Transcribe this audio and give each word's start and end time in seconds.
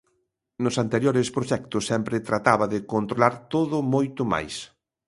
Nos 0.63 0.75
anteriores 0.83 1.27
proxectos 1.35 1.87
sempre 1.91 2.25
trataba 2.29 2.65
de 2.73 2.79
controlar 2.93 3.33
todo 3.53 3.77
moito 3.93 4.21
máis. 4.33 4.55